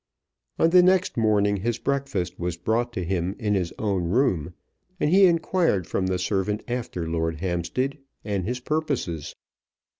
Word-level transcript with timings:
On 0.57 0.71
the 0.71 0.81
next 0.81 1.15
morning 1.15 1.57
his 1.57 1.77
breakfast 1.77 2.39
was 2.39 2.57
brought 2.57 2.91
to 2.93 3.03
him 3.05 3.35
in 3.37 3.53
his 3.53 3.71
own 3.77 4.05
room, 4.05 4.55
and 4.99 5.11
he 5.11 5.27
inquired 5.27 5.85
from 5.85 6.07
the 6.07 6.17
servant 6.17 6.63
after 6.67 7.07
Lord 7.07 7.35
Hampstead 7.35 7.99
and 8.25 8.43
his 8.43 8.59
purposes. 8.59 9.35